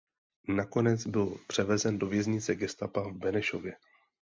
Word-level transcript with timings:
Nakonec 0.47 1.07
byl 1.07 1.37
převezen 1.47 1.99
do 1.99 2.07
věznice 2.07 2.55
gestapa 2.55 3.01
v 3.01 3.11
Benešově. 3.13 3.75